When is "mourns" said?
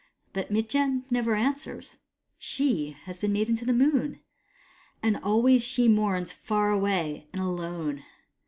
5.87-6.31